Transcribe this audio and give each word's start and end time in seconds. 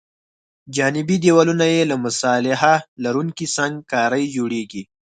جانبي 0.75 1.17
دیوالونه 1.23 1.65
یې 1.73 1.81
له 1.91 1.95
مصالحه 2.05 2.75
لرونکې 3.03 3.45
سنګ 3.55 3.75
کارۍ 3.91 4.25
جوړیږي 4.35 4.83